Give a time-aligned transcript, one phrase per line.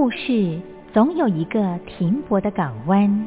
[0.00, 0.60] 故事
[0.94, 3.26] 总有一个停泊的港湾。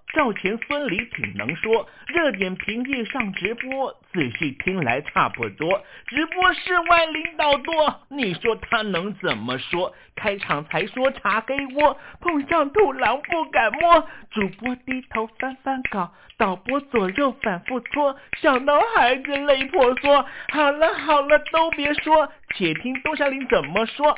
[0.13, 1.87] 赵钱孙李挺能说。
[2.07, 5.81] 热点平地上直播，仔细听来差不多。
[6.07, 9.93] 直播室外领导多，你说他能怎么说？
[10.15, 14.07] 开场才说查黑窝，碰上土狼不敢摸。
[14.31, 20.25] 主播低头翻翻稿，导播左右反复搓，想到孩子泪婆娑。
[20.49, 24.17] 好了好了，都别说，且听东山林怎么说。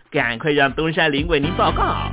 [0.11, 2.11] 赶快让东山林为您报告。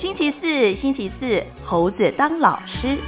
[0.00, 2.98] 星期四，星期四，猴子当老师。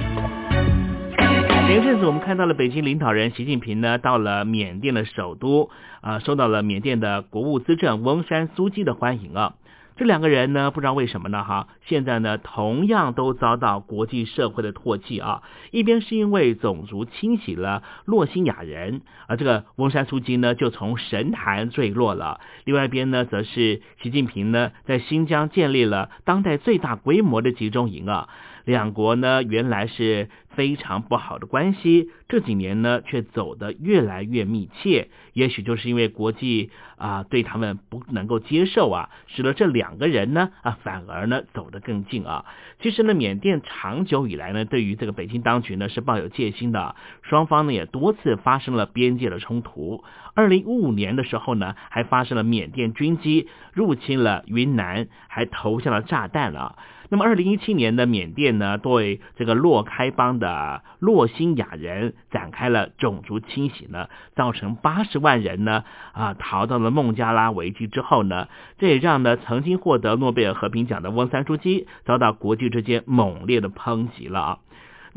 [1.67, 5.69] 前一阵子，我们看到了北京领导人习近平呢，到了缅甸的首都，
[5.99, 9.55] 啊，受到了缅甸的国务资政翁山苏姬的欢迎啊。
[9.97, 11.43] 这两个人呢，不知道为什么呢？
[11.45, 15.41] 哈，现在呢，同样都遭到国际社会的唾弃啊。
[15.71, 28.27] 一边是因为种族清洗了洛辛亚人，而这个翁山苏姬呢，就从神坛坠落了；另外一边呢，则是习近平呢，在新疆建立了当代最大规模的集中营啊。
[28.65, 35.09] 两国呢，原来是非常不好的关系，这几年呢，却走得越来越密切。
[35.35, 42.45] 也许就是因为国际啊，对他们不能够接受啊，使得这两个人呢啊，反而呢走得更近啊。
[42.79, 50.05] 其实呢，缅甸长久以来呢，对于这个北京当局呢是抱有戒心的，双方呢也多次发生了边界的冲突。
[50.35, 56.77] 二零一五年的时候呢，还发生了缅甸军机入侵了云南，还投下了炸弹啊。
[57.07, 65.83] 那么，二零一七年的缅甸呢，对这个洛开邦的洛辛亚人展开了种族清洗呢，造成八十万人呢
[66.13, 74.59] 啊逃到了孟加拉危机之后呢，这也让呢曾经获得诺贝尔和平奖的翁三书记遭到国际之间猛烈的抨击了。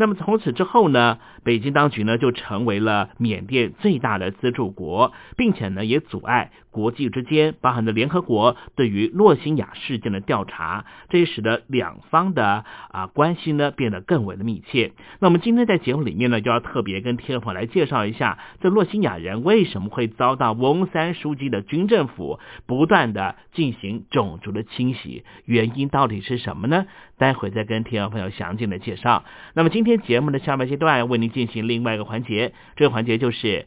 [0.00, 14.92] 那么从此之后呢，北京当局呢就成为了缅甸最大的资助国，并且呢也阻碍国际之间，包含的联合国对于洛辛亚事件的调查，这也使得两方的啊关系呢变得更为的密切。
[15.18, 26.86] 那我们今天在节目里面呢，就要特别跟听众朋友来介绍一下，这洛辛亚人为什么会遭到翁山书记的军政府不断的进行种族的清洗，原因到底是什么呢？
[27.18, 29.24] 待会再跟听众朋友详尽的介绍。
[29.54, 33.66] 那么今天节目的下半阶段为您进行另外一个环节，这个环节就是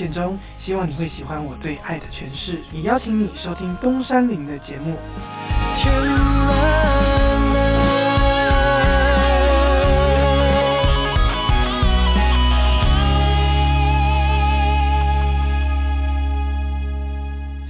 [0.00, 4.96] No Name 于宪忠，希望你会喜欢我对爱的诠释，也邀请你收听东山林的节目。
[5.76, 6.90] 天蓝。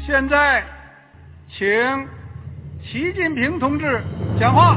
[0.07, 0.63] 现在，
[1.49, 1.67] 请
[2.83, 4.03] 习近平同志
[4.39, 4.77] 讲话。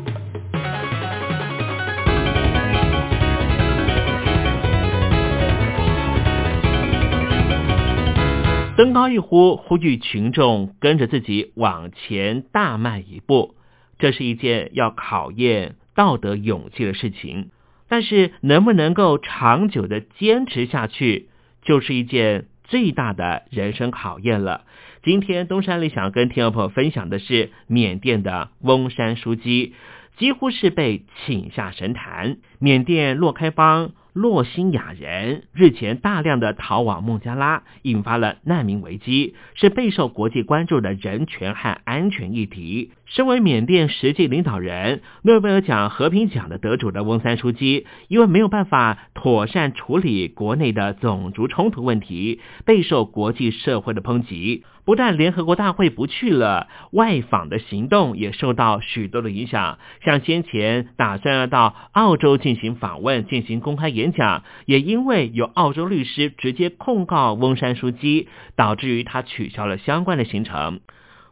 [8.81, 13.53] 登高一呼，呼吁群众跟着自己往前大迈一步。
[13.99, 17.51] 这是一件要考验道德勇气的事情，
[17.87, 21.29] 但是能不能够长久的坚持下去，
[21.61, 24.63] 就是一件最大的人生考验了。
[25.03, 29.75] 今天东山里想跟听众朋友分享的是缅甸的翁山书记，
[30.17, 32.37] 几乎是被请下神坛。
[32.57, 33.91] 缅甸洛开邦。
[34.13, 42.91] 洛辛亚人日前大量的逃往孟加拉，引发了难民危机，是备受国际关注的人权和安全议题。
[43.05, 54.63] 身为缅甸实际领导人、诺贝尔奖和平奖的得主的翁三书记，因为没有办法妥善处理国内的种族冲突问题，备受国际社会的抨击。
[54.91, 59.79] 不但联合国大会不去了，外访的行动也受到许多的影响。
[60.03, 70.81] 像先前打算要到澳洲进行访问、进行公开演讲，也因为有澳洲律师直接控告翁山书记，导致于他取消了相关的行程。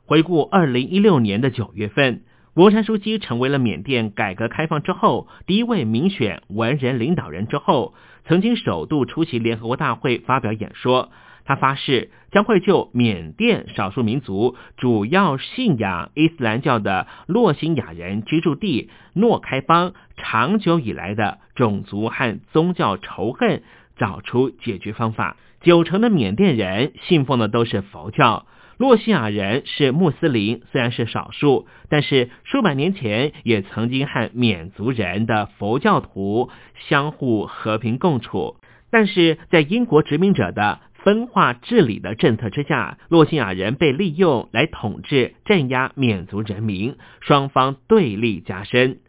[0.05, 2.21] 回顾二零一六年的九月份，
[2.53, 11.11] 翁山书记成为了缅甸改革开放之后第一位民选文人领导人之后，曾经首度出席联合国大会发表演说。
[11.49, 23.63] 他发誓将会就缅甸少数民族主要信仰伊斯兰教的洛辛亚人居住地诺开邦长久以来的种族和宗教仇恨
[23.97, 25.37] 找出解决方法。
[25.61, 28.45] 九成的缅甸人信奉的都是佛教，
[28.77, 36.51] 洛辛亚人是穆斯林，虽然是少数，但是数百年前也曾经和缅族人的佛教徒
[36.87, 38.57] 相互和平共处。
[38.91, 48.99] 但是在英国殖民者的分化治理的政策之下，洛辛亚人被利用来统治、镇压缅族人民，双方对立加深。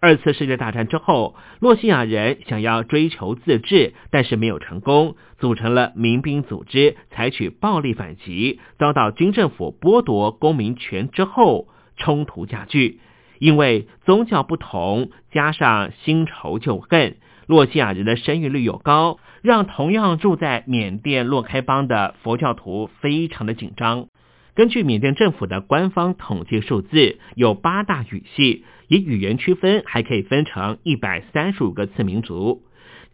[0.00, 13.00] 二次世界大战之后，洛辛亚人想要追求自治，但是没有成功，组成了民兵组织，采取暴力反击，遭到军政府剥夺公民权之后，冲突加剧。
[13.38, 19.18] 因为宗教不同，加上新仇旧恨，洛西亚人的生育率又高。
[19.42, 24.06] 让同样住在缅甸洛开邦的佛教徒非常的紧张。
[24.54, 32.62] 根据缅甸政府的官方统计数字，有八大语系，以语言区分还可以分成一百三十五个次民族。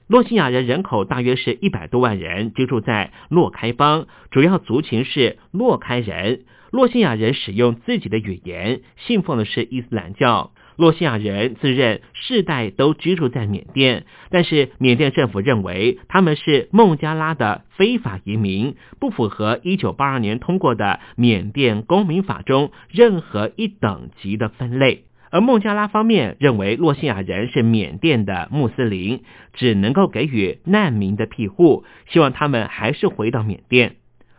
[0.06, 6.42] 洛西亚人人口大约是一百多万人，居住在洛开邦，主要族群是洛开人。
[6.70, 10.52] 洛西亚人使用自己的语言，信奉的是伊斯兰教。
[10.80, 25.04] 洛西亚人自认世代都居住在缅甸，但是缅甸政府认为他们是孟加拉的非法移民，不符合一九八二年通过的缅甸公民法中任何一等级的分类。
[25.30, 29.22] 而孟加拉方面认为洛西亚人是缅甸的穆斯林，
[29.52, 33.96] 只能够给予难民的庇护，希望他们还是回到缅甸。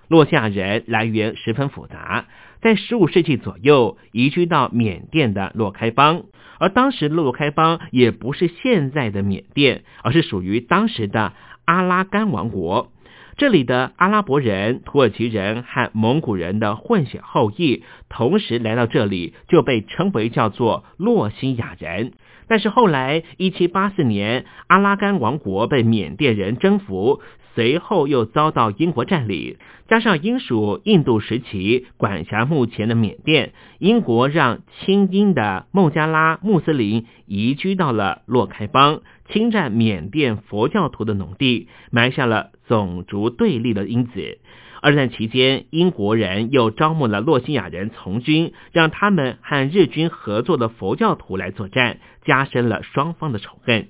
[0.08, 2.26] 洛西亚人来源十分复杂。
[2.62, 6.24] 在十五世纪左右移居到缅甸的洛开邦，
[6.60, 11.34] 而当时洛开邦也不是现在的缅甸，而是属于当时的
[11.66, 12.92] 阿拉干王国。
[13.38, 22.14] 这里的阿拉伯人、土耳其人和蒙古人的混血后裔同时来到这里，就被称为叫做洛西亚人。
[22.48, 27.22] 但是后来，一七八四年，阿拉干王国被缅甸人征服。
[27.54, 44.40] 随后又遭到英国占领，加上英属印度时期管辖目前的缅甸，英国让亲英的孟加拉穆斯林移居到了洛开邦，侵占缅甸佛教徒的农地，埋下了种族对立的因子。
[44.84, 53.90] 二战期间，英国人又招募了洛西亚人从军，让他们和日军合作的佛教徒来作战，加深了双方的仇恨。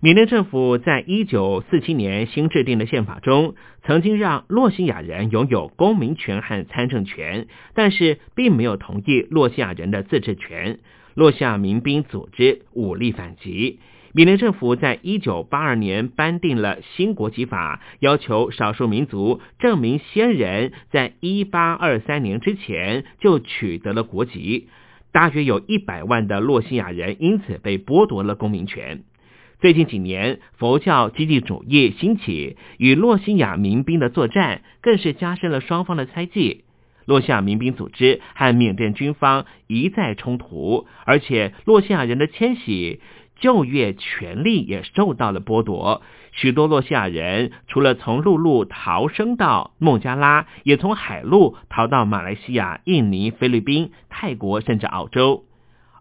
[0.00, 10.78] 缅甸政府在一九四七年新制定的宪法中，曾经让洛西亚人拥有公民权和参政权，但是并没有同意洛西亚人的自治权。
[11.14, 13.80] 洛西亚民兵组织武力反击。
[14.12, 24.68] 缅甸政府在一九八二年颁定了新国籍法，要求少数民族证明先人在一八二三年之前就取得了国籍。
[25.10, 29.02] 大约有一百万的洛西亚人因此被剥夺了公民权。
[29.60, 36.62] 最近几年，佛教基地主义兴起，与洛西亚民兵的作战更是加深了双方的猜忌。
[37.06, 43.00] 洛西亚民兵组织和缅甸军方一再冲突，而且洛西亚人的迁徙、
[43.40, 46.02] 就业权利也受到了剥夺。
[46.30, 55.46] 许多洛西亚人除了从陆路逃生到孟加拉，也从海路逃到马来西亚、印尼、菲律宾、泰国，甚至澳洲。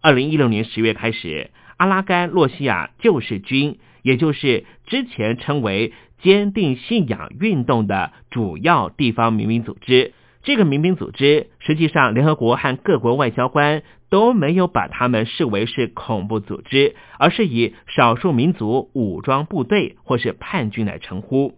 [0.04, 1.50] 二零一六年十月开始。
[1.78, 10.14] 阿拉干洛西亚救世军，也就是之前称为坚定信仰运动的主要地方民兵组织。
[10.44, 21.58] 这个民兵组织，实际上联合国和各国外交官都没有把他们视为是恐怖组织，而是以少数民族武装部队或是叛军来称呼。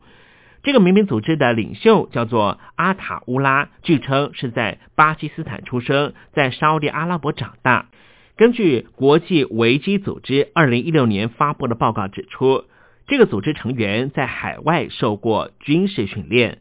[0.63, 7.85] 这个民兵组织的领袖叫做阿塔乌拉，据称是在巴基斯坦出生，在沙特阿拉伯长大。
[8.39, 12.63] 根据国际维基组织二零一六年发布的报告指出，
[13.05, 16.59] 这个组织成员在海外受过军事训练。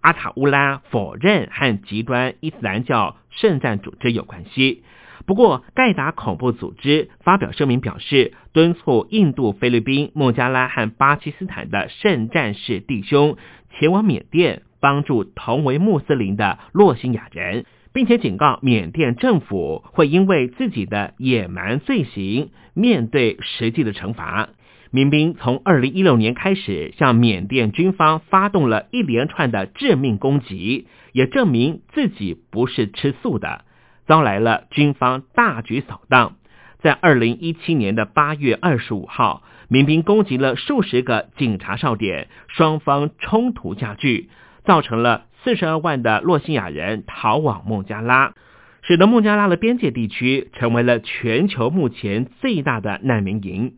[0.00, 4.82] 阿塔乌拉否认和极端伊斯兰教圣战组织有关系。
[5.26, 13.36] 不过，盖达恐怖组织发表声明表示，敦促印度、菲律宾、孟加拉和巴基斯坦的圣战士弟兄
[13.78, 17.66] 前往缅甸，帮助同为穆斯林的洛辛亚人。
[17.98, 24.50] 并且警告缅甸政府会因为自己的野蛮罪行面对实际的惩罚。
[24.92, 33.64] 民兵从二零一六年开始向缅甸军方发动了一连串的致命攻击，也证明自己不是吃素的，
[34.06, 36.36] 招来了军方大举扫荡。
[36.80, 44.28] 在二零一七年的八月二十五号，民兵攻击了数十个警察哨点，双方冲突加剧，
[44.64, 45.24] 造成了。
[45.44, 48.34] 四十二万的洛西亚人逃往孟加拉，
[48.82, 53.74] 使得孟加拉的边界地区成为了全球目前最大的难民营。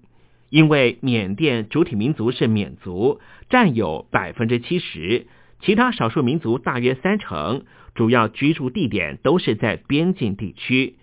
[0.48, 5.26] 因为缅甸主体民族是缅族，占有百分之七十，
[5.60, 7.62] 其他少数民族大约三成，
[7.94, 10.96] 主要居住地点都是在边境地区。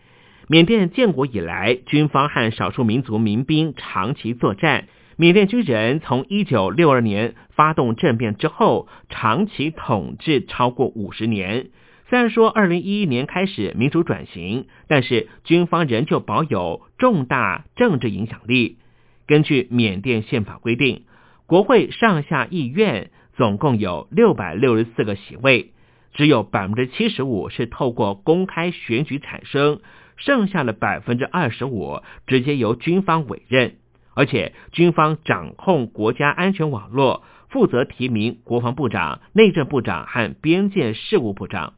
[0.49, 4.87] 缅甸建国以来，军方和少数民族民兵长期作战。
[5.15, 11.71] 缅甸军人从一九六二年发动政变之后，长期统治超过五十年。
[12.07, 18.77] 虽然说二零一一年开始民主转型，但是军方仍旧保有重大政治影响力。
[19.25, 21.03] 根据缅甸宪法规定，
[21.47, 25.73] 国会上下议院总共有六百六十四个席位，
[26.13, 29.81] 只有百分之七十五是透过公开选举产生，
[30.15, 33.77] 剩下的百分之二十五直接由军方委任。
[34.13, 41.73] 而且，军方掌控国家安全网络，负责提名国防部长、内政部长和边界事务部长。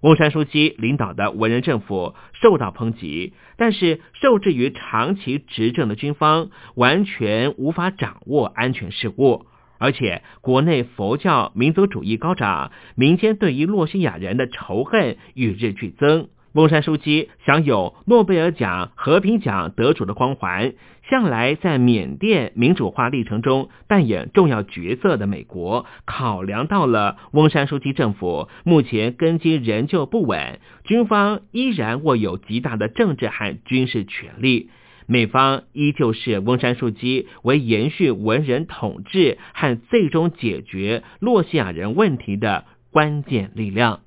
[0.00, 9.46] 翁山书记领导的文人政府受到抨击，但是受制于长期执政的军方，完全无法掌握安全事务。
[9.78, 16.28] 而且，国内佛教民族主义高涨，民间对于洛西亚人的仇恨与日俱增。
[16.52, 20.74] 翁山书记享有诺贝尔奖和平奖得主的光环，
[21.08, 34.70] 向来在缅甸民主化历程中扮演重要角色的美国，考量到了翁山书记政府目前根基仍旧不稳，军方依然握有极大的政治和军事权力，
[35.06, 44.00] 美方依旧视翁山书记为延续文人统治和最终解决洛西亚人问题的关键力量。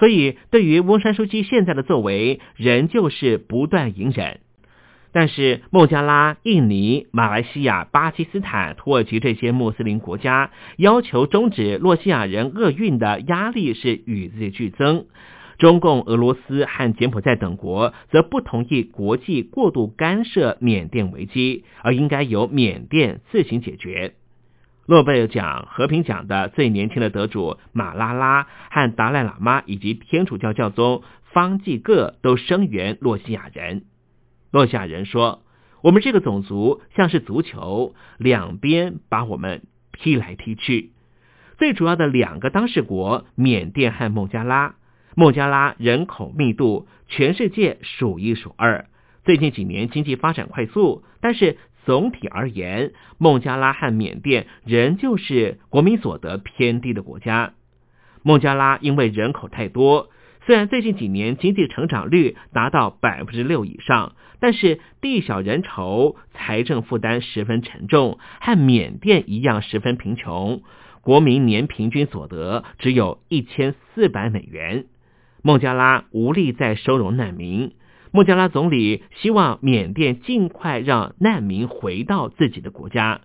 [0.00, 4.40] 所以，对于翁山书记现在的作为，仍旧是不断隐忍。
[5.12, 15.04] 但是，孟加拉、印尼、马来西亚、巴基斯坦、土耳其这些穆斯林国家要求终止洛西亚人厄运的压力是与日俱增。
[15.58, 24.14] 中共、俄罗斯和柬埔寨等国则不同意国际过度干涉缅甸危机，而应该由缅甸自行解决。
[24.90, 33.84] 诺贝尔奖和平奖的最年轻的得主马拉拉和达赖喇嘛以及天主教教宗方济各都声援洛西亚人。
[34.50, 35.44] 洛西亚人说
[35.84, 40.90] ：“我们这个种族像是足球，两边把我们踢来踢去。”
[41.56, 44.74] 最主要的两个当事国缅甸和孟加拉，
[45.14, 48.86] 孟加拉人口密度全世界数一数二，
[49.24, 51.58] 最近几年经济发展快速，但是。
[51.90, 57.54] 总体而言，孟加拉和缅甸仍旧是国民所得偏低的国家。
[58.22, 60.08] 孟加拉因为人口太多，
[60.46, 70.62] 虽然最近几年经济成长率达到百分之六以上，但是地小人稠，财政负担十分沉重，和缅甸一样十分贫穷。
[71.00, 74.84] 国民年平均所得只有一千四百美元，
[75.42, 77.72] 孟加拉无力再收容难民。
[78.12, 83.20] 孟加拉总理希望缅甸尽快让难民回到自己的国家。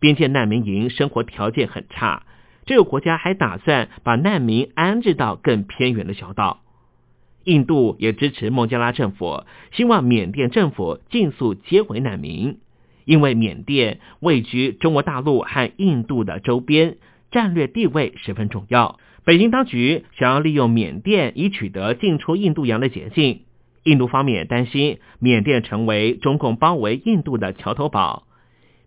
[0.00, 2.24] 边界难民营生活条件很差，
[2.66, 6.60] 这个国家还打算把难民安置到更偏远的小岛。
[7.44, 12.58] 印度也支持孟加拉政府，希望缅甸政府尽速接回难民，
[13.06, 16.98] 因为缅甸位居中国大陆和印度的周边。
[17.30, 18.98] 战略地位十分重要。
[19.22, 23.40] 北京当局想要利用缅甸以取得进出印度洋的捷径。
[23.88, 28.26] 印度方面担心缅甸成为中共包围印度的桥头堡。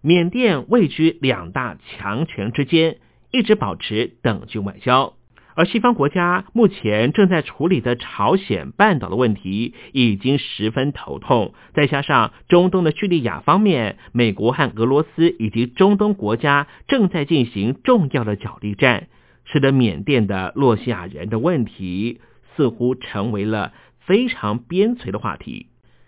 [0.01, 2.97] 缅甸位居两大强权之间，
[3.31, 5.13] 一直保持等距外交。
[5.55, 19.07] 而西方国家目前正在处理的朝鲜半岛的问题已经十分头痛，再加上中东的叙利亚方面，美国和俄罗斯以及中东国家正在进行重要的角力战，
[19.45, 22.21] 使得缅甸的洛西亚人的问题
[22.55, 23.73] 似乎成为了
[24.05, 25.67] 非常边陲的话题。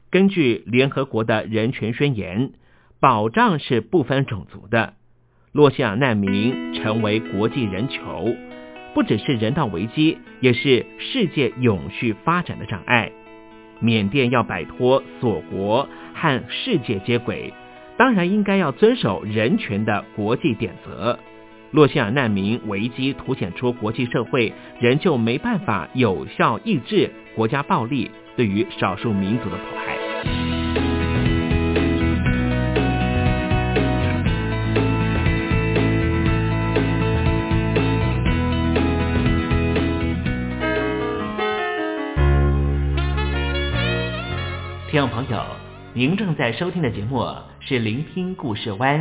[0.09, 2.51] 根据联合国的人权宣言，
[2.99, 4.93] 保障是不分种族的，
[5.51, 8.35] 洛西亚难民成为国际人球。
[8.93, 13.11] 不只是人道危机，也是世界永续发展的障碍。
[13.79, 17.53] 缅甸要摆脱锁国和世界接轨，
[17.97, 21.17] 当然应该要遵守人权的国际典则。
[21.73, 29.97] 洛希尔难民危机凸显出国际社会仍旧没办法有效抑制国家暴力对于少数民族的迫害。
[44.91, 45.43] 听众朋友，
[45.95, 47.25] 您正在收听的节目
[47.61, 48.99] 是《聆听故事湾》，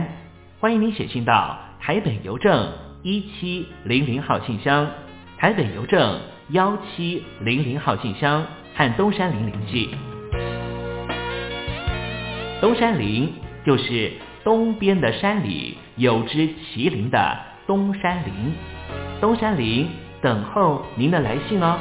[0.58, 4.88] 欢迎您写信到台北邮政一七零零号信箱，
[5.36, 9.90] 台北邮政幺七零零号信箱和东山林联系。
[12.60, 13.32] 东山林
[13.66, 14.12] 就是
[14.44, 18.32] 东边的山里有只麒麟的东山林，
[19.20, 19.88] 东山林
[20.20, 21.80] 等候您的来信哦。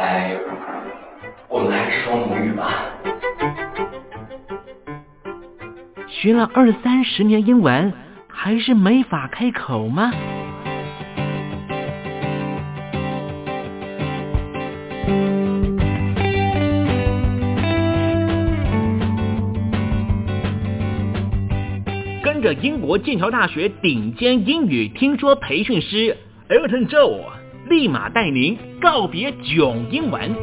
[0.00, 0.34] 哎，
[1.46, 2.86] 我们还是说母语吧。
[6.08, 7.92] 学了二三十年英文，
[8.26, 10.10] 还是没法开口吗？
[22.24, 26.16] 跟着英国剑桥大学顶尖英语听说培训师
[26.48, 27.39] Elton Joe。
[27.70, 30.34] 立马带您告别囧英文。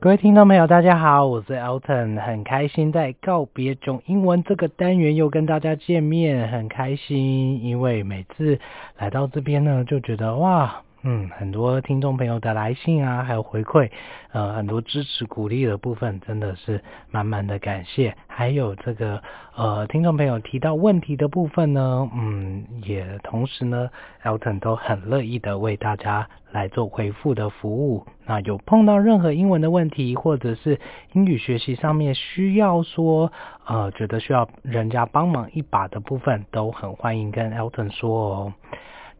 [0.00, 8.58] 各位听众朋友，大家好，我是 Alton，很开心在告别囧英文这个单元又跟大家见面，很开心，因为每次
[8.96, 10.80] 来到这边呢，就觉得哇。
[11.06, 13.90] 嗯，很多听众朋友的来信啊，还有回馈，
[14.32, 18.16] 呃，很多支持鼓励的部分，真的是满满的感谢。
[18.26, 19.22] 还有这个
[19.54, 23.90] 呃，听众朋友提到问题的部分呢，嗯，也同时呢
[24.22, 28.06] ，Elton 都很乐意的为大家来做回复的服务。
[28.24, 30.80] 那有碰到任何英文的问题，或者是
[31.12, 33.30] 英语学习上面需要说，
[33.66, 38.52] 呃，觉得需要人家帮忙一把的部分，都很欢迎跟 Elton 说哦。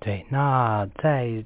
[0.00, 1.44] 对，那在。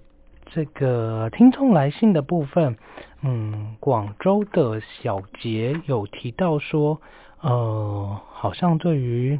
[0.51, 2.77] 这个听众来信的部分，
[3.23, 7.01] 嗯，广州的小杰有提到说，
[7.41, 9.39] 呃，好像对于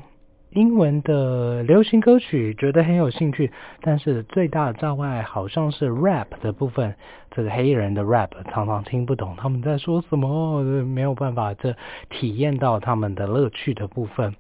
[0.51, 6.95] 英文的流行歌曲觉得很有兴趣，但是最大的障碍好像是 rap 的部分。
[7.31, 11.77] 这个黑人的 rap 常常听不懂他们在说什么，没有办法这
[12.09, 14.35] 体验到他们的乐趣的部分。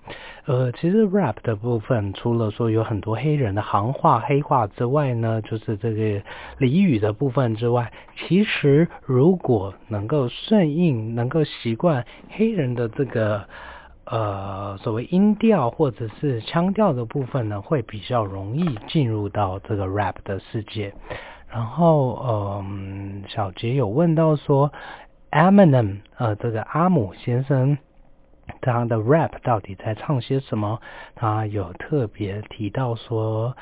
[0.47, 6.23] 呃，其实 rap 的部分除了说有很多黑人的行话、黑话之外呢，就是这个
[6.59, 13.45] 俚语的部分之外，其实如果能够顺应、能够习惯黑人的这个。
[14.11, 20.95] 呃，所谓音调或者是腔调的部分呢，会比较容易进入到这个 rap 的世界。
[21.51, 24.73] 然后，嗯，小杰有问到说
[25.31, 27.77] ，Eminem，呃，这个阿姆先生，
[28.61, 30.81] 他的 rap 到底在唱些什么？
[31.15, 33.57] 他有特别提到说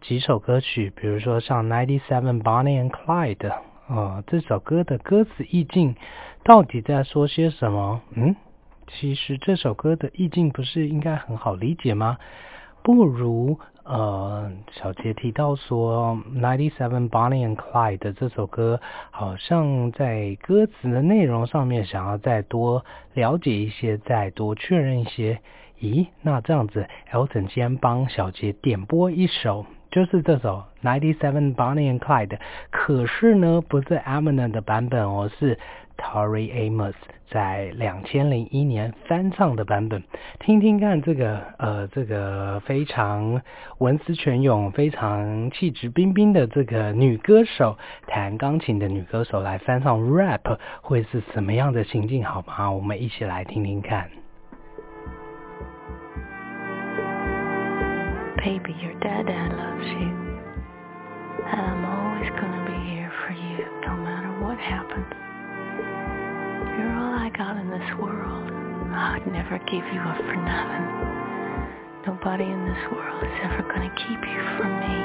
[0.00, 3.52] 几首歌曲，比如说像 Ninety Seven Bonnie and Clyde，
[3.88, 5.94] 呃，这首歌的歌词意境
[6.42, 8.00] 到底在说些什么？
[8.14, 8.34] 嗯？
[8.94, 12.18] 其实这首歌的意境不是应该很好理解吗？
[12.82, 25.40] 不如呃，小杰提到说，Ninety Seven Bonnie and Clyde 的这首歌好像在歌词的内容上面想要再多了解一些，再多确认一些。
[25.80, 32.38] 咦，那这样子，Elton 先帮小杰点播一首，就是这首 Ninety Seven Bonnie and Clyde，
[32.70, 35.58] 可是呢，不是 Eminem 的版本哦，是。
[35.96, 36.94] Tori Amos
[37.30, 40.02] 在两千零一年翻唱的版本，
[40.40, 43.40] 听听看这个呃这个非常
[43.78, 52.24] 文思泉涌、非常气质彬彬的这个女歌手弹钢琴的女歌手来翻唱 rap 会是什么样的情境？
[52.24, 52.70] 好吗？
[52.70, 54.10] 我们一起来听听看。
[58.36, 60.10] Baby, your dad loves you,
[61.46, 65.21] and I'm always gonna be here for you, no matter what happens.
[67.31, 68.51] You're all I got in this world.
[68.91, 70.87] I'd never give you up for nothing.
[72.05, 74.95] Nobody in this world is ever gonna keep you from me.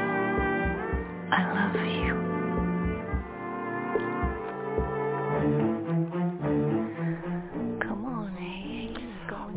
[1.31, 2.18] I love you.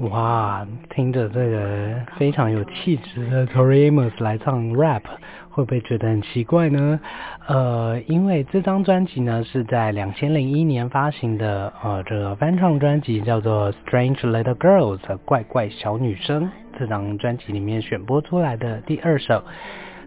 [0.09, 5.01] 哇，听着这个非常有气质的 Tori Amos 来唱 rap，
[5.50, 7.00] 会不会觉得很奇怪呢？
[7.46, 19.42] 呃，因为这张专辑呢是在两千零一年发行的，呃，这个翻唱专辑叫做 Strange Little Girls 怪怪小女生，这张专辑里面选播出来的第二首。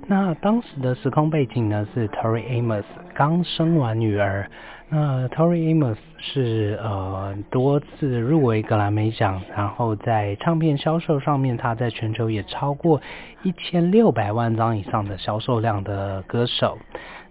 [0.08, 4.50] 那当时的时空背景呢是 Tori Amos 刚生完女儿。
[4.90, 13.02] 那 Tori Amos 是呃多次入围格莱美奖，然后在唱片销售上面，他在全球也超过
[13.44, 16.78] 一千六百万张以上的销售量的歌手。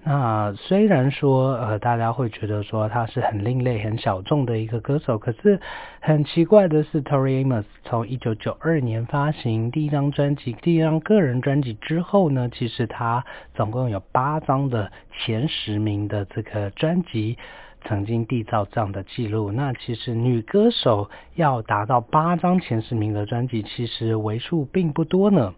[0.05, 5.59] 那虽然说呃大家会觉得说他是很另类、很小众的一个歌手，可是
[6.01, 13.25] 很奇怪的是，Tori Amos 从一九九二年发行第一张专辑、第一张个人专辑之后呢，其实他
[13.55, 17.39] 总共有八张的前十名的这个专辑。
[17.85, 25.55] 曾经缔造这样的记录，那其实女歌手要达到八张前十名的专辑，其实为数并不多呢。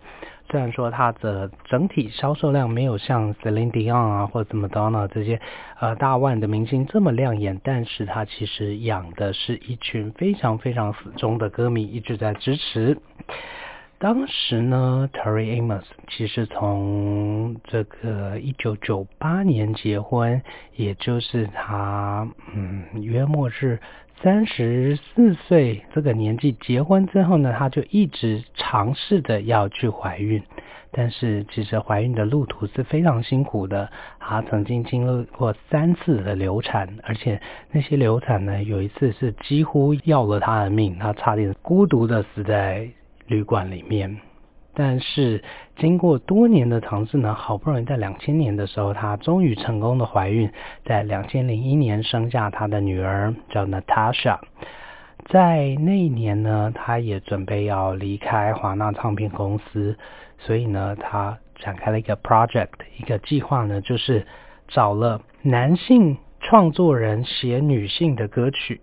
[0.50, 5.40] 虽然说她的整体销售量没有像 Celine Dion 啊或者 Madonna 这些
[5.80, 12.98] 呃大腕的明星这么亮眼，但是她其实养的是一群非常非常死忠的歌迷，一直在支持。
[13.98, 20.42] 当时呢，Terry Amos 其实从这个一九九八年结婚，
[20.76, 23.80] 也就是他嗯约莫是
[24.22, 30.42] 三十四岁这个年纪结婚之后呢，他就一直尝试着要去怀孕，
[30.90, 42.90] 但是其实怀孕的路途是非常辛苦的，他曾经经历过三次的流产，而且那些流产呢，有一次是几乎要了他的命，他差点孤独的死在。
[43.26, 44.18] 旅馆里面，
[44.74, 45.42] 但是
[45.76, 50.50] 经过多年的尝试呢，好不容易在两千年的时候，她终于成功的怀孕，
[50.84, 54.38] 在两千零一年生下她的女儿叫 Natasha。
[55.30, 59.96] 在那一年呢，她也准备要离开华纳唱片公司，
[60.38, 64.26] 所以呢，她展开了一个 project，一个计划呢，就是
[64.68, 68.80] 找了男性创作人写女性的歌曲。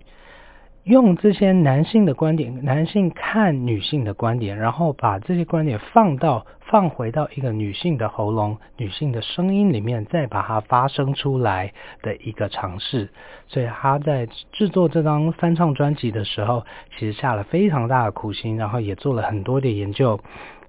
[0.83, 13.09] 用这些男性的观点，男性看女性的观点，然后把这些观点放到放回到一个女性的喉咙、女性的声音里面，再把它发声出来的一个尝试。
[13.47, 16.65] 所以他在制作这张翻唱专辑的时候，
[16.97, 20.19] 其实下了非常大的苦心，然后也做了很多的研究，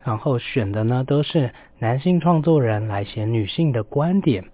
[0.04, 4.44] 然后选的呢都是男性创作人来写女性的观点。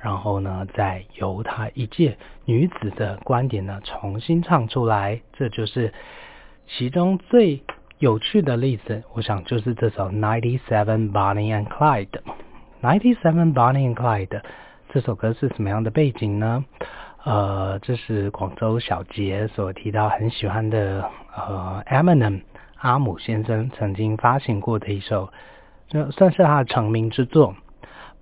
[0.00, 5.92] 然后呢，再由她一介女子的观点呢重新唱出来，这就是
[6.66, 7.62] 其中最
[7.98, 12.06] 有趣的例子，我想就是这首《Ninety Seven Bonnie and Clyde》。
[12.82, 14.26] 《Ninety Seven Bonnie and Clyde》
[14.88, 16.64] 这首歌是什么样的背景呢？
[17.24, 21.04] 呃，这是广州小杰所提到很喜欢的
[21.36, 22.40] 呃，Eminem
[22.78, 25.30] 阿姆先生曾经发行过的一首，
[25.88, 27.54] 就算是他的成名之作。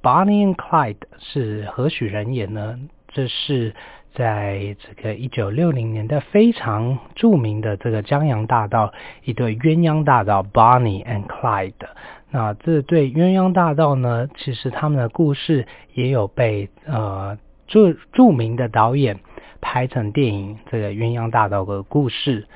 [0.03, 2.79] Bonnie and Clyde 是何许人也呢？
[3.09, 3.75] 这是
[4.15, 8.93] 在这个一九六零年代非常著名的这个江洋大盗
[9.25, 11.73] 一对鸳鸯大盗 Bonnie and Clyde。
[12.31, 19.19] 那这对鸳鸯大盗呢，其实他们的故事也有被呃著著名的导演
[19.61, 22.47] 拍成电影，这个鸳鸯大盗的故事。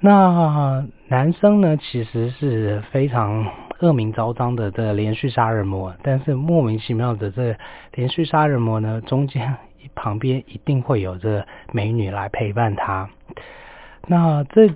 [0.00, 3.46] 那男生呢，其实是非常
[3.80, 7.56] 恶名昭彰的这连续杀人魔，但是莫名其妙的这
[7.92, 9.56] 连续杀人魔呢，中间
[9.94, 13.08] 旁边一定会有这美女来陪伴他。
[14.06, 14.74] 那这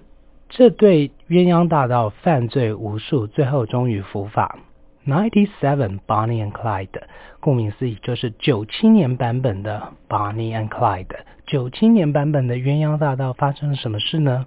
[0.49, 4.59] 这对鸳鸯大盗犯罪无数，最后终于伏法。
[5.07, 7.03] Ninety Seven Bonnie and Clyde，
[7.41, 11.17] 顾名思义就是九七年版本的 Bonnie and Clyde。
[11.47, 14.47] 九七年版本的鸳鸯大盗发生了什么事呢？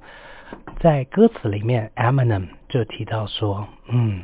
[0.80, 4.24] 在歌词里面，Eminem 就提到说：“嗯，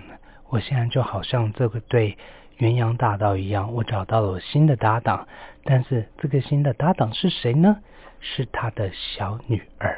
[0.54, 2.16] 我现在就好像这个对
[2.60, 5.28] 鸳鸯大道一样，我找到了我新的搭档。
[5.64, 7.78] 但是这个新的搭档是谁呢？
[8.20, 9.98] 是他的小女儿。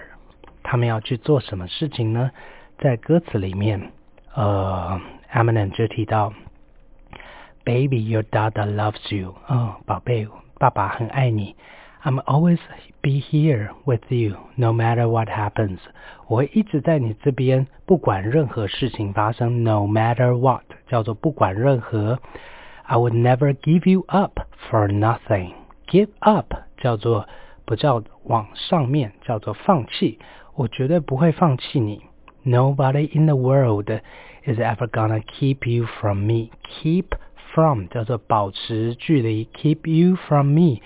[0.63, 2.31] 他们要去做什么事情呢？
[2.77, 3.91] 在歌词里面，
[4.33, 4.97] 呃
[5.29, 6.31] ，Eminem 就提到
[7.65, 10.25] ：‘Baby, your dada loves you。’哦，宝贝，
[10.57, 11.57] 爸爸很爱你。
[12.01, 12.59] I'm always
[13.04, 15.78] be here with you, no matter what happens。
[16.26, 19.64] 我会一直在你这边，不管任何事情发生。
[19.64, 22.18] No matter what，叫做不管任何。
[22.82, 27.28] I would never give you up for nothing。Give up 叫做
[27.64, 30.18] 不叫往上面，叫做放弃。
[30.54, 32.02] 我绝对不会放弃你。
[32.44, 33.90] Nobody in the world
[34.44, 36.50] is ever gonna keep you from me.
[36.64, 37.06] Keep
[37.52, 39.48] from 叫做保持距离。
[39.52, 40.80] Keep you from me。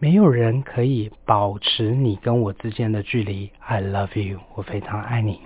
[0.00, 3.50] 没有人可以保持你跟我之间的距离。
[3.60, 5.40] I love you，我非常爱你。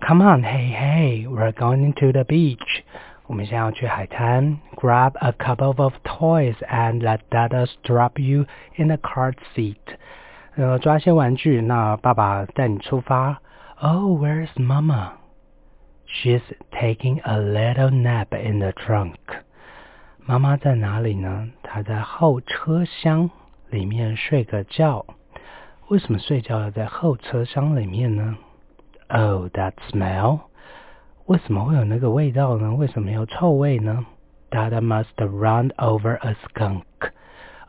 [0.00, 2.82] Come on, hey hey, we're going to the beach。
[3.26, 4.58] 我们现在要去海滩。
[4.76, 9.76] Grab a couple of toys and let Dada drop you in the car seat。
[10.56, 13.40] 呃，抓些玩具，那爸爸带你出发。
[13.80, 15.14] Oh, where's Mama?
[16.06, 19.16] She's taking a little nap in the trunk。
[20.26, 21.48] 妈妈在哪里呢？
[21.62, 23.30] 她在后车厢。
[23.70, 25.04] 里面睡个觉，
[25.88, 28.36] 为什么睡觉要在后车厢里面呢？
[29.08, 30.40] Oh, that smell！
[31.26, 32.74] 为什么会有那个味道呢？
[32.74, 34.06] 为什么有臭味呢？
[34.50, 36.82] Dada must run over a skunk。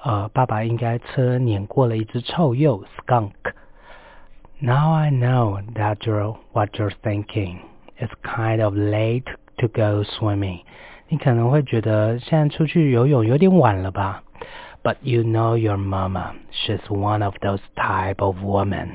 [0.04, 7.58] 呃，爸爸应该车碾过了一只臭鼬 skunk。Now I know that you're what you're thinking.
[7.98, 9.26] It's kind of late
[9.58, 10.62] to go swimming。
[11.08, 14.24] 你可能会觉得现在出去游泳有点晚了吧
[14.84, 18.90] ？But you know your mama, she's one of those type of woman.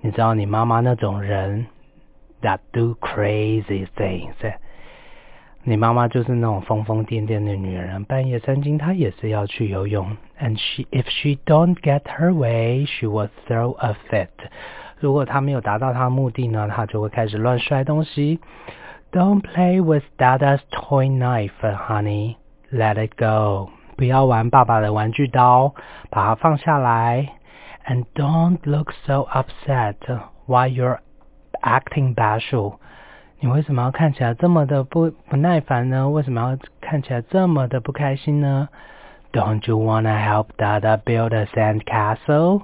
[0.00, 1.66] 你知道你妈妈那种人，
[2.42, 4.34] that do crazy things。
[5.64, 10.16] 你妈妈就是那种疯疯癫癫的女人，半夜三更她也是要去游泳。
[10.40, 14.28] And she, if she don't get her way, she will throw a fit。
[15.00, 18.40] 如果她没有达到她的目的呢，她就会开始乱摔东西。
[19.10, 22.36] Don't play with Dada's toy knife, honey.
[22.70, 23.70] Let it go.
[23.95, 25.73] 不要玩爸爸的玩具刀，
[26.09, 27.29] 把它放下来。
[27.85, 29.95] And don't look so upset
[30.47, 30.99] while you're
[31.61, 32.75] acting bashful。
[33.39, 36.09] 你为什么要看起来这么的不不耐烦呢？
[36.09, 38.69] 为什么要看起来这么的不开心呢
[39.33, 42.61] ？Don't you wanna help Dada build a sand castle？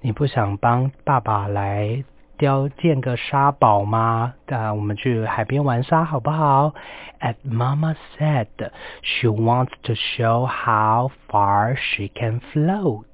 [0.00, 2.02] 你不想帮爸爸来
[2.42, 4.34] 雕建个沙堡吗？
[4.46, 6.74] 啊，我们去海边玩沙好不好
[7.20, 8.48] ？And Mama said
[9.00, 13.04] she wants to show how far she can float。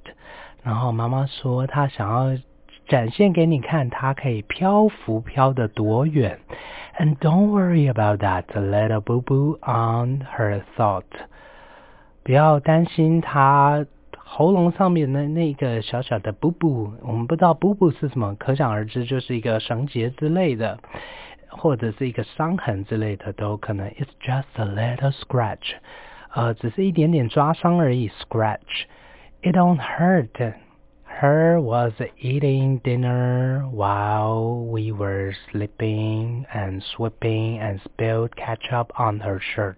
[0.63, 2.39] 然后妈妈说她想要
[2.87, 6.39] 展现给你看，她可以漂浮漂得多远。
[6.99, 11.05] And don't worry about that little boo boo on her throat。
[12.25, 13.85] 不要担心她。
[14.28, 20.80] 喉咙上面的那个小小的布布，我们不知道布布是什么，可想而知就是一个绳结之类的，
[21.50, 23.88] 或者是一个伤痕之类的都可能。
[23.92, 25.76] It's just a little scratch，
[26.34, 28.10] 呃，只是一点点抓伤而已。
[28.10, 28.86] Scratch,
[29.42, 30.54] it don't hurt.
[31.22, 39.40] Her was eating dinner while we were sleeping and sweeping and spilled ketchup on her
[39.40, 39.76] shirt.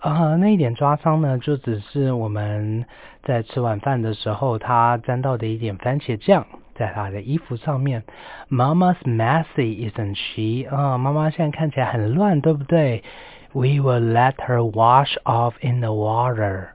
[0.00, 2.86] 呃，那一点抓伤呢，就只是我们
[3.23, 6.45] 在吃晚饭的时候，他沾到的一点番茄酱。
[6.75, 8.03] 在她的衣服上面。
[8.49, 10.67] Mama's messy, isn't she？
[10.75, 13.03] 啊、妈妈现在看起来很乱，对不对
[13.51, 16.69] ？We will let her wash off in the water。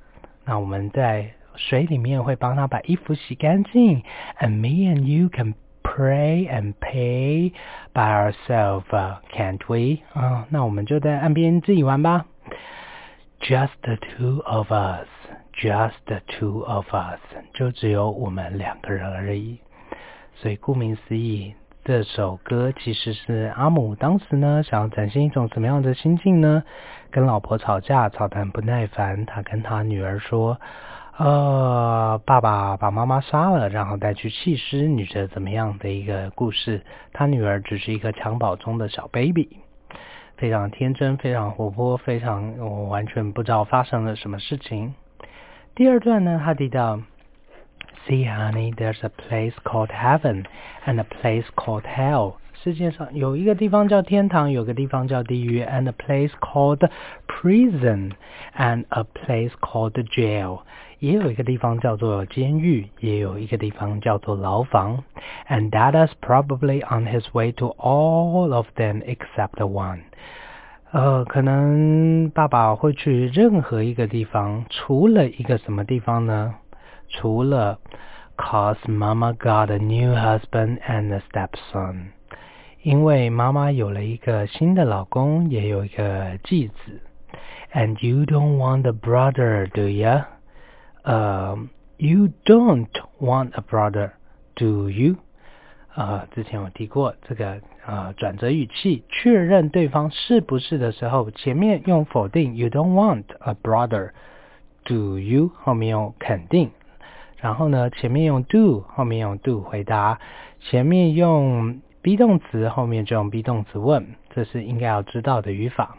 [0.45, 4.05] 那我们在水里面会帮她把衣服洗干净。
[4.39, 7.53] And me and you can pray and pay
[7.93, 8.85] by ourselves,
[9.33, 10.05] can't we？
[10.15, 12.27] 啊、那我们就在岸边自己玩吧。
[13.41, 15.09] Just the two of us,
[15.59, 17.21] just two of us，
[17.53, 19.59] 就只有我们两个人而已。
[20.37, 21.55] 所以顾名思义，
[21.85, 26.63] 这首歌其实是阿姆当时呢想要展现一种什么样的心境呢？
[27.11, 30.61] 跟老婆吵架，吵得很不耐烦，他跟他女儿说
[31.19, 39.49] ：“呃，爸爸把妈妈杀了，然后带去弃尸，你觉得怎么样的一个故事？”他女儿只是一个襁褓中的小 baby。
[40.37, 44.95] 非常天真，非常活泼，非常我完全不知道发生了什么事情。
[45.78, 47.02] 第二段呢，他提到，
[48.08, 50.46] See honey, there's a place called heaven
[50.86, 52.36] and a place called hell。
[52.64, 56.90] 世界上有一个地方叫天堂，有个地方叫地狱，and a place called
[57.28, 58.12] prison
[58.58, 60.62] and a place called jail。
[61.00, 65.04] 也有一个地方叫做监狱，也有一个地方叫做牢房。
[65.50, 70.04] And Dada's probably on his way to all of them except one。
[70.91, 76.55] 呃，可能爸爸会去任何一个地方，除了一个什么地方呢？
[77.09, 77.79] 除了
[78.39, 82.13] ，cause Mama got a new husband and a stepson。
[82.83, 87.03] 因为妈妈有了一个新的老公，也有一个继子。
[87.75, 90.25] And you don't want a brother, do ya?
[91.03, 91.55] 呃、
[91.99, 92.89] uh,，You don't
[93.21, 94.13] want a brother,
[94.55, 95.17] do you?
[95.95, 104.11] 呃，之前我提过这个呃转折语气，确认对方是不是的时候，前面用否定，You don't want a brother,
[104.85, 105.51] do you?
[105.55, 106.71] 后面用肯定，
[107.39, 110.21] 然后呢，前面用 do，后面用 do 回答，
[110.61, 115.97] 前面用 be 动词，后面就用 be 动词问，这是应该要知道的语法。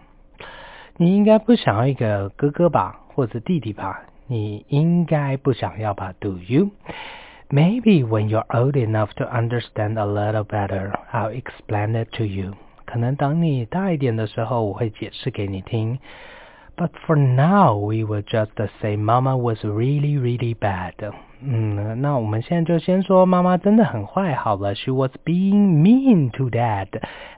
[0.96, 4.04] 你应该不想要一个哥哥吧，或者弟弟吧？
[4.28, 6.70] 你应该不想要吧？Do you?
[7.51, 12.55] Maybe when you're old enough to understand a little better, I'll explain it to you.
[12.87, 15.99] 可能等你大一点的时候，我会解释给你听。
[16.77, 18.51] But for now, we will just
[18.81, 20.95] say Mama was really, really bad.
[21.41, 24.75] 嗯，那我们现在就先说妈妈真的很坏好了。
[24.75, 26.89] She was being mean to Dad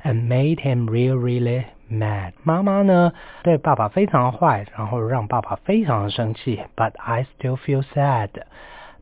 [0.03, 2.33] and made him really, really mad.
[2.45, 3.12] 妈妈呢
[3.43, 6.61] 对爸爸非常坏，然后让爸爸非常的生气。
[6.74, 8.31] But I still feel sad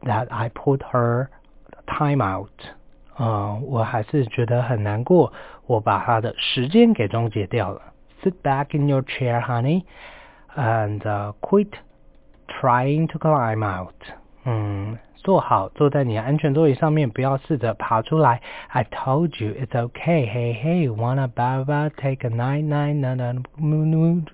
[0.03, 1.29] that I put her
[1.87, 2.51] time out.
[3.17, 5.33] 呃，我还是觉得很难过，
[5.67, 7.81] 我把她的时间给终结掉了。
[8.23, 9.85] Sit back in your chair, honey,
[10.57, 11.69] and、uh, quit
[12.49, 13.95] trying to climb out.
[14.45, 18.41] 嗯，坐好，坐在你的安全座椅上面，不要试着爬出来。
[18.69, 20.27] I told you it's okay.
[20.27, 24.25] Hey, hey, wanna baba take a night night na na nu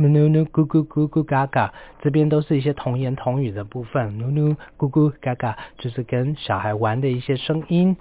[0.00, 4.18] Nu nu nu 咕咕咕咕嘎嘎，这边都是一些童言童语的部分。
[4.18, 7.94] nu nu 咕咕嘎嘎，就是跟小孩玩的一些声音。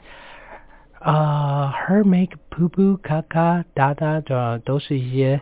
[1.00, 5.42] 啊、，her make poo poo 咔咔哒哒的，都是一些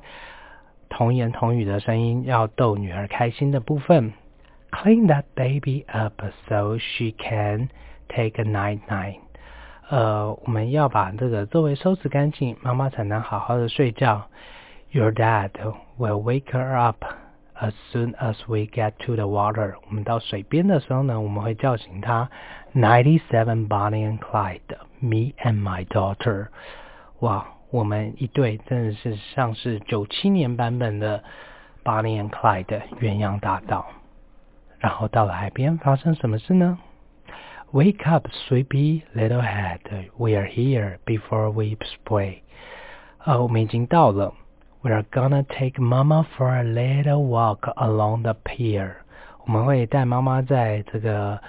[0.89, 4.13] 童言童语的声音，要逗女儿开心的部分。
[4.71, 7.69] Clean that baby up so she can
[8.07, 9.19] take a night night。
[9.89, 14.27] 呃，我们要把这个周围收拾干净，妈妈才能好好的睡觉。
[14.89, 15.51] Your dad
[15.97, 17.03] will wake her up
[17.59, 19.75] as soon as we get to the water。
[19.87, 22.29] 我们到水边的时候呢，我们会叫醒他。
[22.73, 26.47] Ninety-seven Bonnie and Clyde, me and my daughter。
[27.19, 31.23] 哇，我们一对真的是像是九七年版本的
[31.83, 33.87] Bonnie and Clyde 鸳鸯大盗。
[34.79, 36.77] 然后到了海边，发生什么事呢
[37.73, 39.79] ？Wake up, sleepy little head.
[40.15, 42.39] We are here before we spray.
[43.25, 44.33] 呃，我们已经到了。
[44.83, 48.97] We are gonna take Mama for a little walk along the pier.
[49.45, 51.41] 我们会带妈妈在这个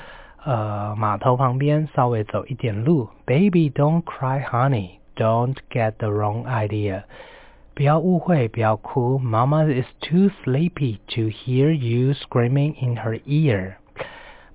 [0.45, 3.11] 呃码头旁边稍微走一点路。
[3.27, 4.93] Baby, don't cry, honey.
[5.15, 7.03] Don't get the wrong idea.
[7.75, 9.19] 不要误会，不要哭。
[9.19, 13.75] Mama is too sleepy to hear you screaming in her ear。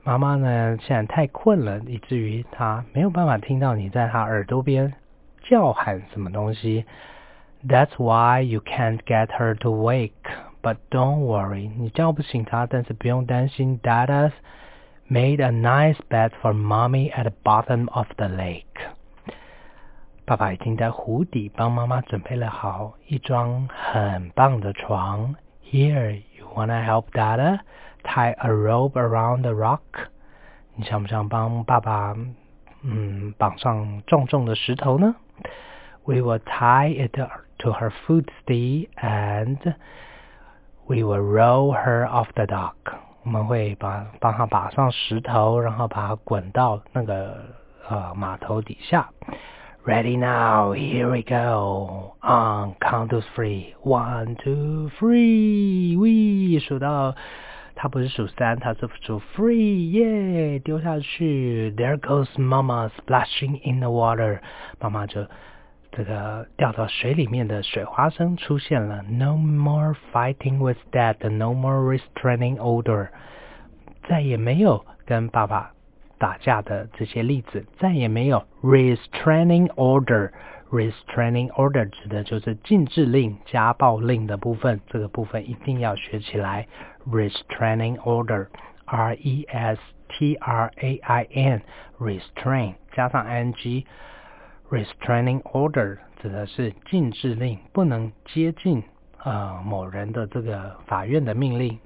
[0.04, 4.94] 妈妈呢，现在太困了，以至于她没有办法听到你在她耳朵边
[5.44, 6.86] 叫喊什么东西。
[7.67, 10.13] That's why you can't get her to wake.
[10.63, 13.81] But don't worry，你叫不醒她，但是不用担心。
[13.81, 14.33] Dada's
[15.09, 18.65] made a nice bed for mommy at the bottom of the lake。
[20.25, 25.35] 爸爸已经在湖底帮妈妈准备了好一张很棒的床。
[25.65, 27.61] Here, you wanna help Dada
[28.05, 29.81] tie a rope around the rock？
[30.75, 32.15] 你想不想帮爸爸
[32.83, 35.15] 嗯绑上重重的石头呢？
[36.05, 37.19] We will tie it
[37.63, 39.75] to her footstool and
[40.87, 42.75] we will roll her off the dock.
[43.25, 47.45] 我们会把帮她绑上石头，然后把她滚到那个
[47.89, 49.11] 呃码头底下。
[49.85, 52.15] Ready now, here we go.
[52.21, 53.75] On count to three.
[53.83, 55.97] One, two, three.
[55.97, 57.15] We 数到，
[57.75, 59.91] 它不是数三，它是数 three.
[59.91, 61.73] 耶，丢下去。
[61.77, 64.41] There goes Mama splashing in the water.
[64.79, 65.27] 妈妈就
[65.96, 69.02] 这个掉到水里面的水花生出现了。
[69.04, 71.30] No more fighting with Dad.
[71.30, 73.10] No more restraining order.
[74.08, 75.72] 再也没有跟爸爸。
[76.20, 80.32] 打架的这些例子，再也没有 restraining order。
[80.72, 86.66] restraining order 指的就是禁制令、家暴令的部分，这个部分一定要学起来。
[87.06, 93.44] restraining order，r e s t r a i n，restrain 加上 i
[94.71, 98.83] n g，restraining order 指的是禁制令，不能接近
[99.25, 101.79] 呃某人的这个法院的命令。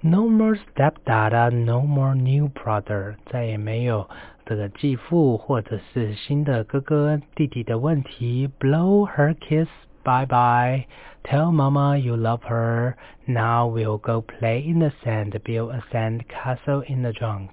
[0.00, 4.06] No more stepdad, no more new brother，再也没有
[4.44, 8.50] 这个继父或者是新的哥哥弟弟的问题。
[8.60, 9.68] Blow her kiss
[10.02, 10.84] bye bye.
[11.22, 12.96] Tell mama you love her.
[13.24, 17.48] Now we'll go play in the sand, build a sand castle in the trunk.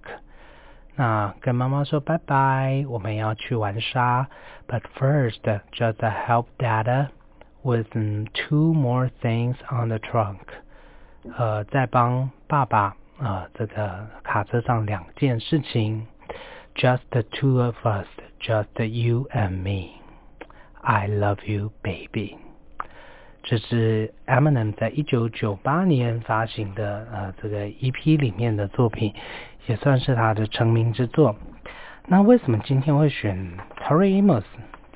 [0.95, 4.27] 那跟妈妈说拜拜，我们要去玩沙。
[4.67, 5.39] But first,
[5.71, 7.07] just help dada
[7.63, 7.87] with
[8.33, 10.39] two more things on the trunk.
[11.37, 16.07] 呃，在帮爸爸啊，这个卡车上两件事情，
[16.75, 18.07] Just the two of us,
[18.39, 19.99] just you and me.
[20.81, 22.37] I love you, baby.
[23.43, 29.13] 这是 Eminem 在一九九八年发行的呃这个 EP 里面的作品，
[29.66, 31.36] 也算是他的成名之作。
[32.06, 33.52] 那为什么今天会选
[33.82, 34.44] Tori Amos？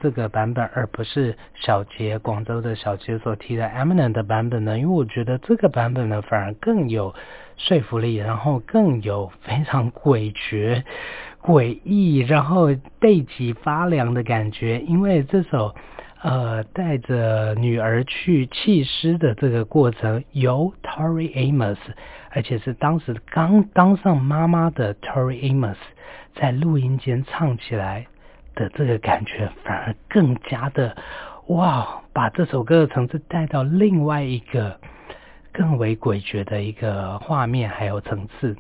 [0.02, 4.78] 这个版本，而不是小杰广州的小杰所提的 Eminem 的版本呢？
[4.78, 7.14] 因为我觉得这个版本呢，反而更有
[7.58, 10.82] 说服力，然后更有非常诡谲、
[11.42, 12.68] 诡异，然后
[12.98, 14.80] 背脊发凉的感觉。
[14.80, 15.74] 因为这首
[16.22, 21.76] 呃带着女儿去弃尸的这个过程，由 Tori Amos，
[22.30, 25.76] 而且是当时刚当上妈妈的 Tori Amos，
[26.34, 28.06] 在录音间唱起来。
[28.56, 30.94] 的这个感觉反而更加的
[31.46, 34.78] 哇，把这首歌的层次带到另外一个
[35.52, 38.56] 更为诡谲的一个画面还有层次。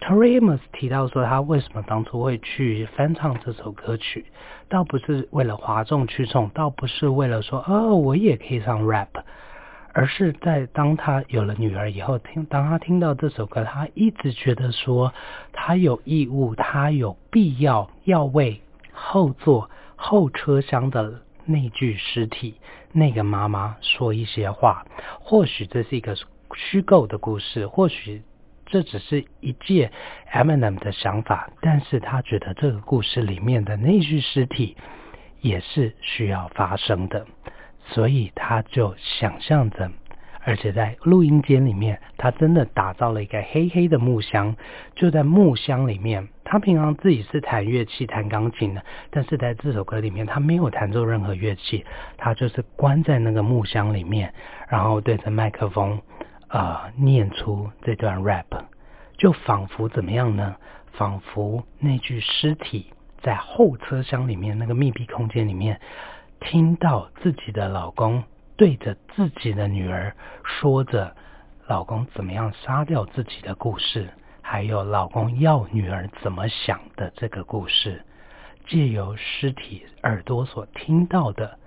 [0.00, 4.24] Tori Amos 提到说，他为什么当初会去翻唱这首歌曲，
[4.68, 9.10] 倒不是为了哗众取宠，倒不是为了说哦我也可以唱 rap，
[9.94, 15.14] 而是在当他有了女儿以后，听当他听到这首歌，他一直觉得说
[15.52, 18.60] 他有义务，他有必要要为。
[18.96, 22.54] 后座后车厢的那具尸体，
[22.92, 24.86] 那个妈妈说一些话。
[25.20, 26.16] 或许这是一个
[26.54, 28.22] 虚构的故事，或许
[28.66, 29.90] 这只是一介
[30.32, 34.76] Eminem 的想法，但是他觉得这个故事里面的那具尸体
[35.40, 37.26] 也是需要发生的，
[37.86, 39.90] 所以他就想象着。
[40.46, 44.54] 而且在录音间里面，他真的打造了一个黑黑的木箱。
[44.94, 51.86] 就在木箱里面，他平常自己是弹乐器、弹钢琴的，但是在这首歌里面，他没有弹奏任何乐器，
[52.18, 54.34] 他就是关在那个木箱里面，
[54.68, 55.98] 然后对着麦克风，
[56.48, 58.44] 呃，念出这段 rap，
[59.16, 60.56] 就仿佛怎么样呢？
[60.92, 65.80] 仿佛那具尸体在后车厢里面那个密闭空间里面，
[66.44, 68.22] 听到自己的老公。
[68.56, 70.14] 对着自己的女儿
[70.44, 71.16] 说着
[71.66, 74.08] 老公怎么样杀掉自己的故事，
[74.42, 78.04] 还有老公要女儿怎么想的这个故事，
[78.68, 81.58] 借由尸体耳朵所听到的，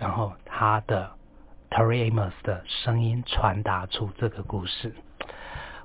[0.00, 1.12] 然后他的
[1.70, 4.92] Tory Amos 的声音传达出这个故事。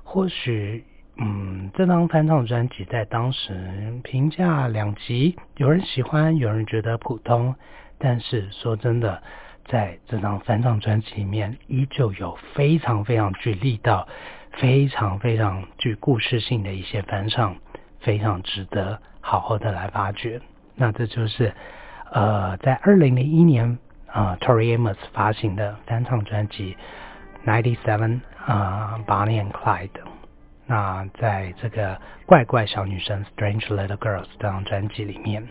[0.02, 0.84] 或许，
[1.18, 7.54] 嗯，这张翻唱专辑在当时评价两极，有人喜欢，有人觉得普通。
[7.98, 9.22] 但是说真的。
[9.70, 14.08] 在这张翻唱专辑里面，依旧有非常非常具力道、
[14.52, 17.54] 非常非常具故事性的一些翻唱，
[18.00, 20.40] 非常值得好好的来发掘。
[20.74, 21.52] 那这就是
[22.10, 26.74] 呃，在二零零一年啊，Tori Amos 发行的翻唱专辑
[27.46, 29.88] 《Ninety Seven》啊，《Bonnie and Clyde》。
[30.64, 35.46] 那在这个怪怪小女生《Strange Little Girls》这张专辑里面。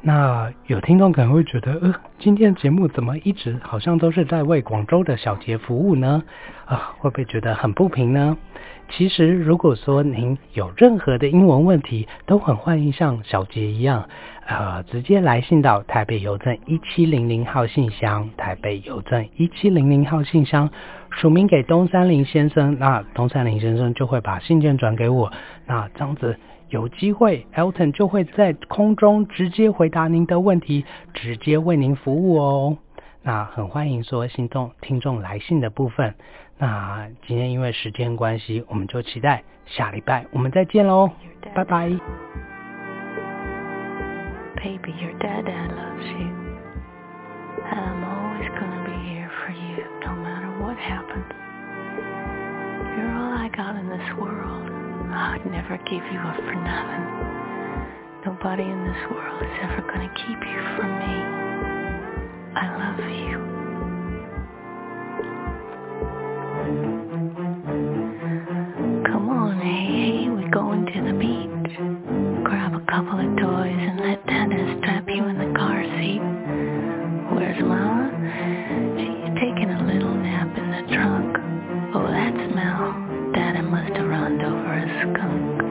[0.00, 6.22] 那有听众可能会觉得，呃，今天节目怎么一直好像都是在为广州的小杰服务呢？
[6.66, 8.36] 啊，会不会觉得很不平呢？
[8.90, 14.08] 其实如果说您有任何的英文问题，都很欢迎像小杰一样，
[14.46, 20.70] 呃，直接来信到台北邮政一七零零号信箱，台北邮政一七零零号信箱，
[21.10, 25.30] 署名给东山林先生，那东山林先生就会把信件转给我，
[25.66, 26.38] 那这样子
[26.70, 32.78] 有机会，Elton 就会在空中直接回答您的问题，直接为您服务哦。
[33.22, 36.14] 那很欢迎说信众听众来信的部分。
[36.58, 41.10] 那今天因为时间关系，我们就期待下礼拜我们再见喽，
[41.54, 41.88] 拜拜。
[44.56, 46.28] Baby, your dad dad loves you.
[47.64, 51.24] And I'm always gonna be here for you, no matter what happens.
[52.96, 54.67] You're all I got in this world.
[55.18, 57.06] I'd never give you up for nothing.
[58.24, 61.16] Nobody in this world is ever gonna keep you from me.
[62.54, 63.38] I love you.
[69.10, 71.76] Come on, hey, we're going to the beach.
[72.44, 76.22] Grab a couple of toys and let Dada strap you in the car seat.
[77.34, 78.06] Where's Mama?
[78.98, 81.36] She's taking a little nap in the trunk.
[81.96, 83.07] Oh, that smell.
[83.78, 85.62] Dada must run over a skunk.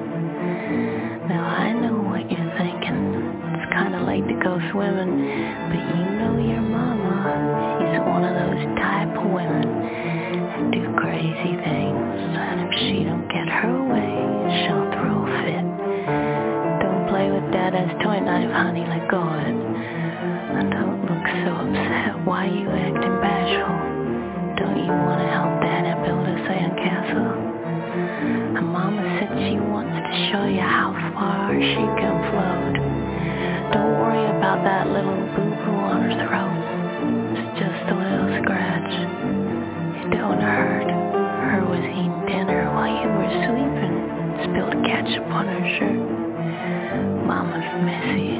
[1.28, 3.04] Now I know what you're thinking.
[3.52, 5.28] It's kind of late to go swimming,
[5.68, 7.12] but you know your mama.
[7.76, 12.16] She's one of those type of women that do crazy things.
[12.32, 14.12] And if she don't get her way,
[14.64, 15.68] she'll throw a fit.
[16.80, 18.88] Don't play with Dada's toy knife, honey.
[18.88, 19.52] Let go of it.
[19.52, 22.24] And don't look so upset.
[22.24, 23.76] Why you acting bashful?
[24.64, 25.47] Don't you want to help
[31.58, 32.74] far she can float.
[33.74, 36.58] Don't worry about that little boo-boo on her throat.
[37.34, 38.94] It's just a little scratch.
[40.06, 40.88] It don't hurt.
[40.88, 43.98] Her was eating dinner while you were sleeping.
[44.46, 47.26] Spilled ketchup on her shirt.
[47.26, 48.38] Mama's messy,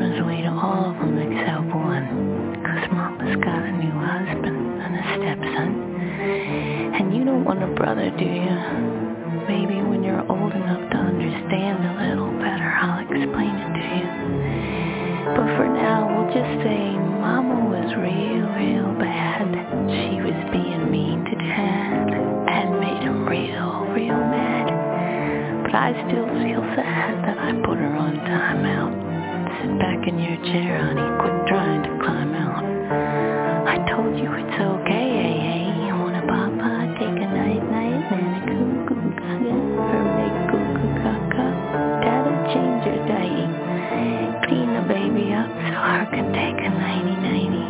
[0.00, 2.08] on his way to all of them except one.
[2.64, 5.70] Cause Mama's got a new husband and a stepson.
[6.96, 8.56] And you don't want a brother, do you?
[9.44, 14.08] Maybe when you're old enough to understand a little better, I'll explain it to you.
[15.36, 16.80] But for now, we'll just say
[17.20, 19.52] Mama was real, real bad.
[19.84, 24.72] She was being mean to Dad and made him real, real mad.
[25.64, 26.29] But I still
[30.22, 31.08] your chair, honey.
[31.20, 32.64] Quit trying to climb out.
[33.68, 35.92] I told you it's okay, hey, hey.
[35.92, 36.94] Wanna papa?
[36.98, 39.56] Take a night, night, and a cuckoo gaga.
[39.80, 41.46] Or make cuckoo gaga.
[42.04, 44.46] Dad'll change your diaper.
[44.48, 47.66] Clean the baby up so her can take a nighty nighty.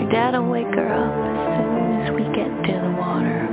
[0.00, 3.49] Your dad'll wake her up as soon as we get to the water.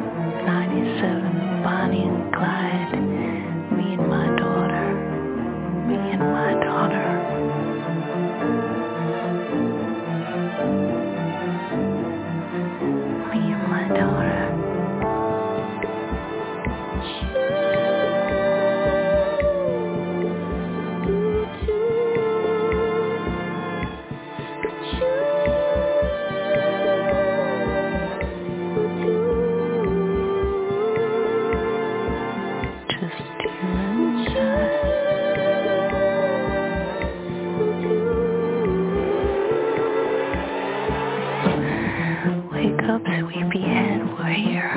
[42.88, 44.72] Up, sleepyhead, we're here.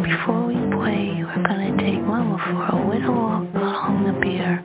[0.00, 4.62] Before we play, we're gonna take Mama for a little walk along the pier.